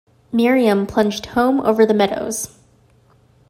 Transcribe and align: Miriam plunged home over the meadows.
Miriam 0.31 0.87
plunged 0.87 1.27
home 1.27 1.59
over 1.61 1.85
the 1.85 1.93
meadows. 1.93 2.57